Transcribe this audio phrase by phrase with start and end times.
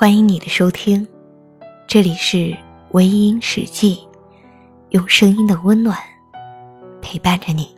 [0.00, 1.04] 欢迎你的收听，
[1.88, 2.56] 这里是
[2.92, 3.98] 微音史记，
[4.90, 5.98] 用声音的温暖
[7.02, 7.76] 陪伴着你。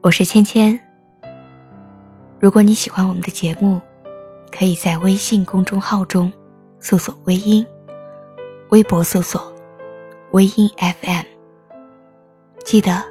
[0.00, 0.80] 我是芊芊。
[2.40, 3.78] 如果你喜欢我们的节目，
[4.50, 6.32] 可以在微信公众号中
[6.80, 7.66] 搜索“微音”，
[8.72, 9.54] 微博搜索
[10.32, 11.26] “微音 FM”。
[12.64, 13.04] 记得，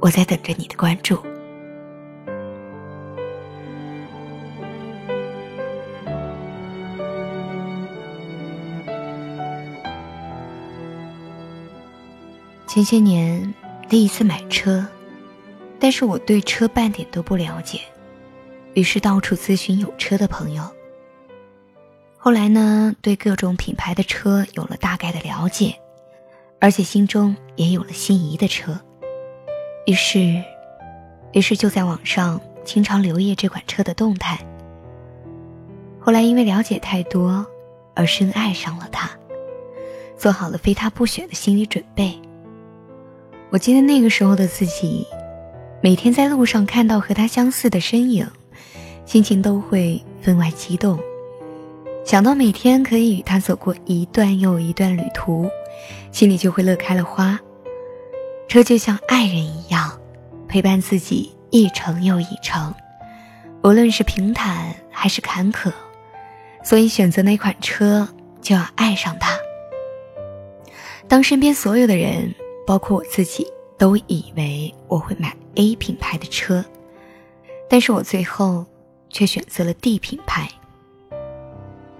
[0.00, 1.16] 我在等着你的关注。
[12.72, 13.52] 前些年
[13.86, 14.86] 第一次买车，
[15.78, 17.80] 但是我对车半点都不了解，
[18.72, 20.64] 于是到处咨询有车的朋友。
[22.16, 25.74] 后来呢，对各种品牌的车有了大概的了解，
[26.60, 28.80] 而且心中也有了心仪的车，
[29.84, 30.42] 于是，
[31.34, 34.38] 于是就在网上经常留意这款车的动态。
[36.00, 37.46] 后来因为了解太多，
[37.92, 39.10] 而深爱上了它，
[40.16, 42.18] 做好了非它不选的心理准备。
[43.52, 45.06] 我记得那个时候的自己，
[45.82, 48.26] 每天在路上看到和他相似的身影，
[49.04, 50.98] 心情都会分外激动。
[52.02, 55.50] 想到每天可以与他走过一段又一段旅途，
[56.10, 57.38] 心里就会乐开了花。
[58.48, 60.00] 车就像爱人一样，
[60.48, 62.74] 陪伴自己一程又一程，
[63.62, 65.70] 无论是平坦还是坎坷，
[66.64, 68.08] 所以选择那款车
[68.40, 69.36] 就要爱上它。
[71.06, 72.34] 当身边所有的人。
[72.66, 73.46] 包括我自己
[73.76, 76.64] 都以为我会买 A 品牌的车，
[77.68, 78.64] 但是我最后
[79.10, 80.48] 却选择了 D 品牌。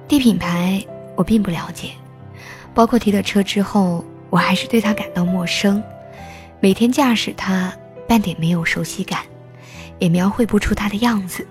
[0.09, 0.85] D 品牌
[1.17, 1.91] 我并不了解，
[2.75, 5.83] 包括提了车之后，我还是对它感到陌生。
[6.61, 7.73] 每天驾驶它，
[8.07, 9.21] 半点没有熟悉感，
[9.99, 11.47] 也描绘不出它的样子。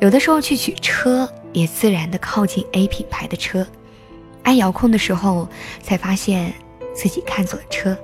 [0.00, 3.66] 有的时候去取车，也自然的靠近 A 品牌的车，
[4.42, 5.48] 按遥控的时候，
[5.82, 6.52] 才发现
[6.94, 7.96] 自己看错了车。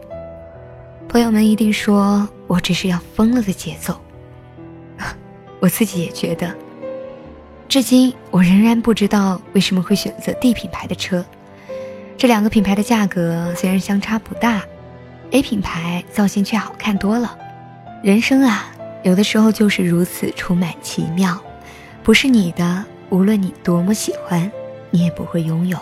[1.14, 3.96] 朋友们一定说我这是要疯了的节奏，
[5.62, 6.52] 我自己也觉得。
[7.68, 11.24] 至今我仍然不知道为什么会选择 D 品牌的车。
[12.18, 14.64] 这两个品牌的价格虽然相差不大
[15.30, 17.38] ，A 品牌造型却好看多了。
[18.02, 18.64] 人生啊，
[19.04, 21.40] 有的时候就是如此充满奇妙，
[22.02, 24.50] 不是你的，无论你多么喜欢，
[24.90, 25.78] 你也不会拥有。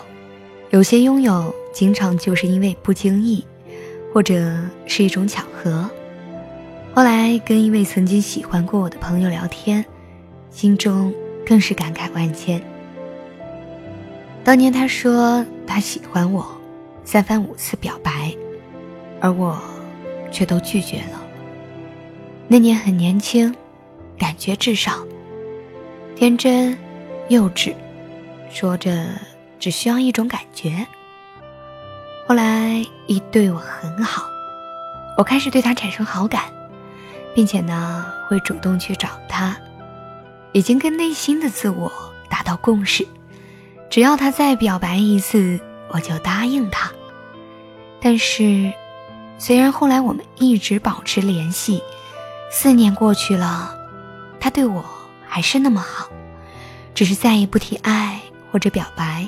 [0.69, 3.43] 有些拥有，经常就是因为不经意。
[4.13, 5.89] 或者是一种巧合。
[6.93, 9.83] 后来跟一位曾经喜欢过我的朋友聊天，
[10.51, 11.11] 心中
[11.43, 12.61] 更是感慨万千。
[14.43, 16.45] 当年他说他喜欢我，
[17.03, 18.31] 三番五次表白，
[19.19, 19.59] 而我
[20.31, 21.19] 却都拒绝了。
[22.47, 23.55] 那年很年轻，
[24.19, 25.03] 感觉至少
[26.15, 26.77] 天真、
[27.29, 27.73] 幼稚，
[28.51, 29.07] 说着
[29.57, 30.85] 只需要一种感觉。
[32.33, 34.27] 后来一对我很好，
[35.15, 36.45] 我开始对他产生好感，
[37.35, 39.55] 并且呢会主动去找他，
[40.51, 41.91] 已经跟内心的自我
[42.31, 43.07] 达到共识，
[43.87, 46.91] 只要他再表白一次，我就答应他。
[48.01, 48.73] 但是，
[49.37, 51.83] 虽然后来我们一直保持联系，
[52.49, 53.77] 四年过去了，
[54.39, 54.83] 他对我
[55.27, 56.09] 还是那么好，
[56.95, 58.19] 只是再也不提爱
[58.51, 59.27] 或者表白。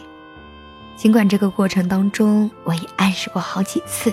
[0.98, 4.12] 尽管这个过程当中，我也暗示过好几次，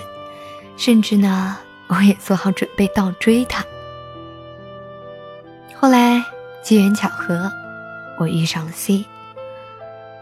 [0.77, 1.57] 甚至呢，
[1.87, 3.65] 我也做好准备倒追他。
[5.75, 6.23] 后来
[6.61, 7.51] 机缘巧合，
[8.19, 9.05] 我遇上了 C。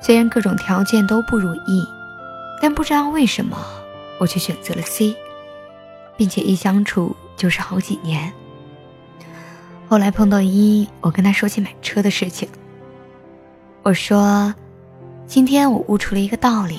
[0.02, 1.86] 虽然各种条件都不如意，
[2.62, 3.58] 但不知道为什么，
[4.20, 5.16] 我却选择了 C，
[6.16, 8.32] 并且一相处就是好几年。
[9.90, 12.48] 后来碰到一，我跟他说起买车的事情，
[13.84, 14.54] 我说。
[15.32, 16.78] 今天我悟出了一个道理，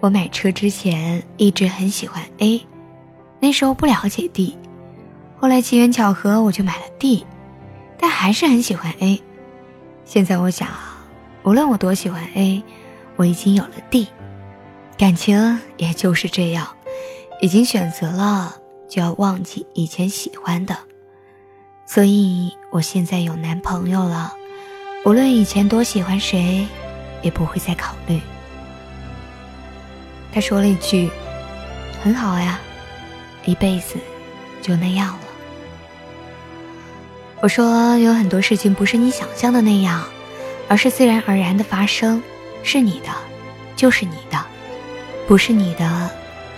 [0.00, 2.66] 我买车之前一直很喜欢 A，
[3.40, 4.58] 那时候不了解 D，
[5.38, 7.24] 后来机缘巧合我就买了 D，
[7.96, 9.22] 但还是很喜欢 A。
[10.04, 10.68] 现在我想，
[11.44, 12.62] 无论我多喜欢 A，
[13.16, 14.06] 我已经有了 D，
[14.98, 16.68] 感情也就是这样，
[17.40, 18.54] 已经选择了
[18.86, 20.76] 就要忘记以前喜欢的，
[21.86, 24.34] 所以我现在有男朋友了，
[25.06, 26.66] 无论以前多喜欢谁。
[27.22, 28.20] 也不会再考虑。
[30.32, 31.10] 他说了一句
[32.02, 32.58] ：“很好呀，
[33.44, 33.96] 一辈子
[34.60, 35.20] 就那样了。”
[37.40, 40.02] 我说：“有很多事情不是你想象的那样，
[40.68, 42.22] 而是自然而然的发生。
[42.62, 43.08] 是你的，
[43.74, 44.38] 就是你的；
[45.26, 46.08] 不是你的，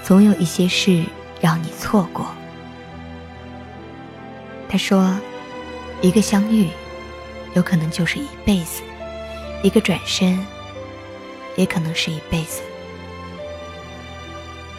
[0.03, 1.05] 总有一些事
[1.41, 2.27] 让你错过。”
[4.69, 5.19] 他说
[6.01, 6.69] ：“一个相遇，
[7.55, 8.83] 有可能就是一辈子；
[9.63, 10.39] 一个转身。”
[11.57, 12.63] 也可能是一辈子。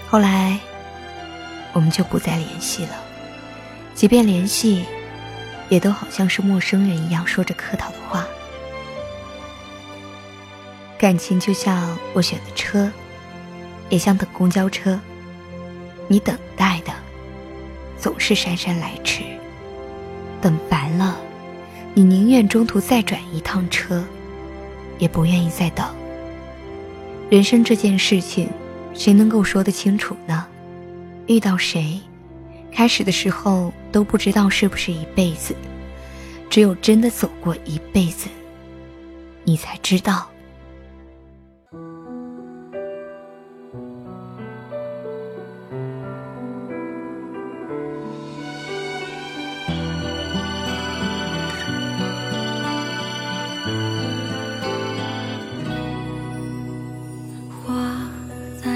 [0.10, 0.58] 后来，
[1.74, 2.96] 我们就不再联系了，
[3.94, 4.86] 即便联系，
[5.68, 8.26] 也都好像是陌生人一样说着客套的话。
[10.98, 12.90] 感情就像我选的车，
[13.90, 14.98] 也像等公交车，
[16.08, 16.94] 你等待的
[18.00, 19.24] 总是姗姗来迟，
[20.42, 21.18] 等烦了，
[21.94, 24.04] 你宁愿中途再转一趟车，
[24.98, 25.86] 也不愿意再等。
[27.28, 28.48] 人生这件事情，
[28.94, 30.46] 谁能够说得清楚呢？
[31.26, 32.00] 遇到谁，
[32.72, 35.56] 开始的时候都不知道是不是一辈子，
[36.52, 38.28] 只有真的走过一辈子，
[39.44, 40.30] 你才知道。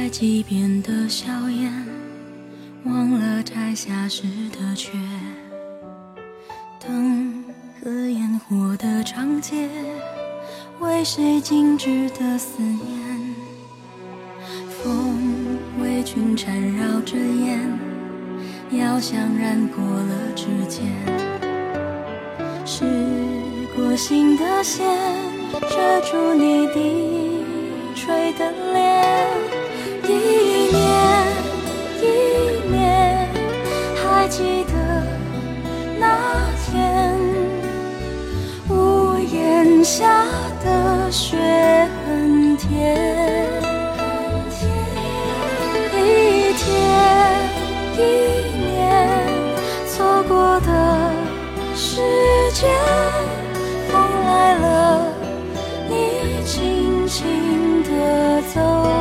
[0.09, 1.71] 几遍的笑颜，
[2.83, 4.91] 忘了摘下时的缺。
[6.79, 7.43] 灯
[7.79, 9.69] 和烟火的长街，
[10.79, 13.35] 为谁静止的思念？
[14.69, 17.71] 风为君缠绕着烟，
[18.71, 20.87] 要香染过了指尖。
[22.65, 22.83] 试
[23.75, 24.87] 过心的线，
[25.51, 27.43] 遮住你低
[27.95, 28.88] 垂的脸。
[34.29, 34.73] 记得
[35.99, 36.05] 那
[36.63, 37.17] 天
[38.69, 40.23] 屋檐下
[40.63, 41.35] 的雪
[42.05, 43.49] 很甜。
[45.95, 46.63] 一天
[47.97, 47.99] 一
[48.55, 48.79] 年，
[49.87, 51.11] 错过的
[51.75, 51.99] 时
[52.53, 52.69] 间，
[53.91, 55.11] 风来了，
[55.89, 58.98] 你轻轻地走。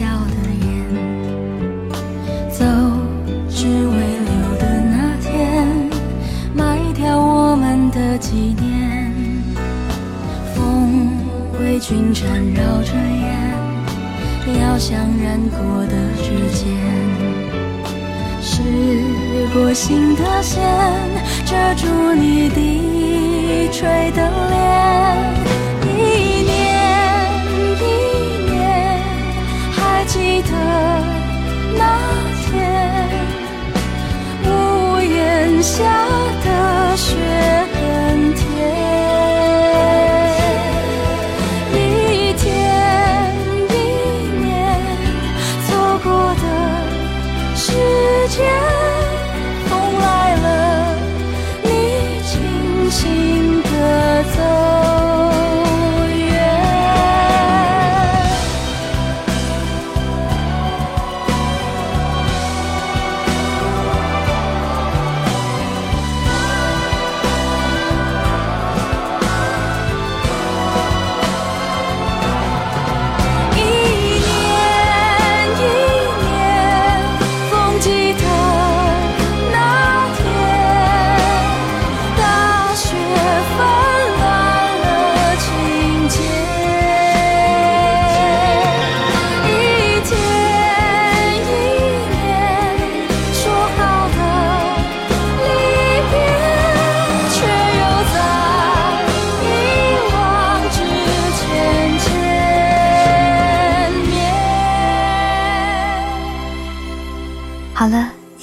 [0.00, 0.66] 笑的眼。
[2.48, 2.64] 走，
[3.50, 3.94] 只为
[4.24, 5.28] 留的那天，
[6.54, 9.12] 埋掉我们的纪念。
[10.54, 11.10] 风
[11.60, 13.28] 为君缠绕着烟，
[14.58, 16.64] 遥想染过的指尖。
[18.40, 18.62] 试
[19.52, 20.62] 过心的线，
[21.44, 22.80] 遮住你低
[77.90, 78.19] 好